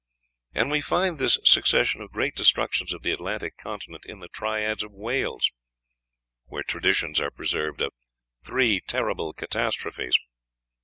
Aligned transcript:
And 0.55 0.71
we 0.71 0.81
find 0.81 1.19
this 1.19 1.37
succession 1.43 2.01
of 2.01 2.09
great 2.11 2.35
destructions 2.35 2.91
of 2.91 3.03
the 3.03 3.11
Atlantic 3.11 3.55
continent 3.59 4.03
in 4.07 4.19
the 4.19 4.29
triads 4.29 4.81
of 4.81 4.95
Wales, 4.95 5.51
where 6.47 6.63
traditions 6.63 7.19
are 7.19 7.29
preserved 7.29 7.81
of 7.81 7.93
"three 8.43 8.79
terrible 8.79 9.31
catastrophes." 9.31 10.17